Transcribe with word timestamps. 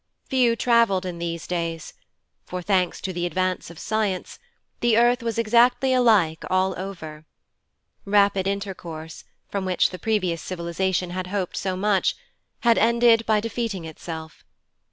Few 0.29 0.55
travelled 0.55 1.05
in 1.05 1.19
these 1.19 1.45
days, 1.45 1.93
for, 2.43 2.63
thanks 2.63 3.01
to 3.01 3.13
the 3.13 3.27
advance 3.27 3.69
of 3.69 3.77
science, 3.77 4.39
the 4.79 4.97
earth 4.97 5.21
was 5.21 5.37
exactly 5.37 5.93
alike 5.93 6.43
all 6.49 6.73
over. 6.75 7.25
Rapid 8.03 8.47
intercourse, 8.47 9.25
from 9.47 9.63
which 9.63 9.91
the 9.91 9.99
previous 9.99 10.41
civilization 10.41 11.11
had 11.11 11.27
hoped 11.27 11.55
so 11.55 11.77
much, 11.77 12.15
had 12.61 12.79
ended 12.79 13.27
by 13.27 13.39
defeating 13.39 13.85
itself. 13.85 14.43